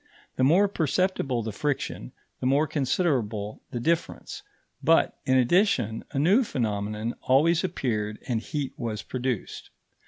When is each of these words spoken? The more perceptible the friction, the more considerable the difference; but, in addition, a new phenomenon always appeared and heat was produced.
The 0.35 0.43
more 0.43 0.67
perceptible 0.67 1.43
the 1.43 1.51
friction, 1.51 2.11
the 2.39 2.47
more 2.47 2.65
considerable 2.65 3.61
the 3.69 3.79
difference; 3.79 4.41
but, 4.83 5.15
in 5.27 5.37
addition, 5.37 6.03
a 6.09 6.17
new 6.17 6.43
phenomenon 6.43 7.13
always 7.21 7.63
appeared 7.63 8.17
and 8.27 8.41
heat 8.41 8.73
was 8.79 9.03
produced. 9.03 9.69